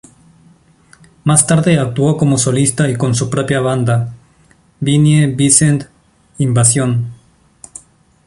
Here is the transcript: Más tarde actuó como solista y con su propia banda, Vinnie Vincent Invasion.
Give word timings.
Más 1.25 1.45
tarde 1.45 1.77
actuó 1.77 2.17
como 2.17 2.39
solista 2.39 2.89
y 2.89 2.95
con 2.97 3.13
su 3.13 3.29
propia 3.29 3.59
banda, 3.61 4.11
Vinnie 4.79 5.27
Vincent 5.27 5.83
Invasion. 6.39 7.13